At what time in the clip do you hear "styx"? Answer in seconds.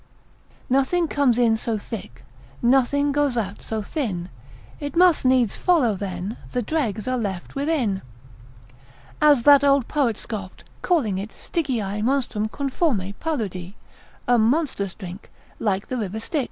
16.19-16.39